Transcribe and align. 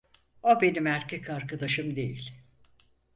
O 0.43 0.61
benim 0.61 0.87
erkek 0.87 1.29
arkadaşım 1.29 1.95
değil. 1.95 2.31